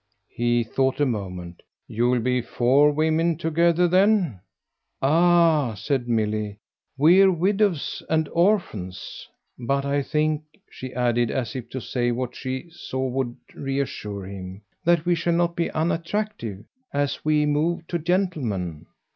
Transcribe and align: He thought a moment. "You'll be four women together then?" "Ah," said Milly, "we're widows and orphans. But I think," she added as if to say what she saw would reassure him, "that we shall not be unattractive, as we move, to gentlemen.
He 0.33 0.63
thought 0.63 0.99
a 0.99 1.05
moment. 1.05 1.61
"You'll 1.87 2.21
be 2.21 2.41
four 2.41 2.89
women 2.91 3.37
together 3.37 3.87
then?" 3.87 4.39
"Ah," 4.99 5.75
said 5.75 6.07
Milly, 6.09 6.57
"we're 6.97 7.31
widows 7.31 8.01
and 8.09 8.27
orphans. 8.29 9.27
But 9.59 9.85
I 9.85 10.01
think," 10.01 10.41
she 10.71 10.91
added 10.95 11.29
as 11.29 11.55
if 11.55 11.69
to 11.69 11.79
say 11.79 12.11
what 12.11 12.35
she 12.35 12.71
saw 12.71 13.07
would 13.09 13.35
reassure 13.53 14.25
him, 14.25 14.63
"that 14.83 15.05
we 15.05 15.13
shall 15.13 15.33
not 15.35 15.55
be 15.55 15.69
unattractive, 15.69 16.65
as 16.91 17.23
we 17.23 17.45
move, 17.45 17.85
to 17.89 17.99
gentlemen. 17.99 18.87